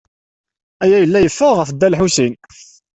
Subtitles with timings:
[0.83, 2.33] Aya yella yeffeɣ ɣef Dda Lḥusin.